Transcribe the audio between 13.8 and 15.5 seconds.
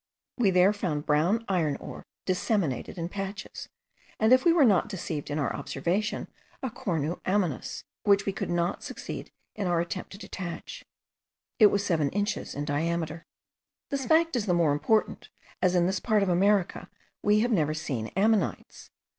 This fact is the more important,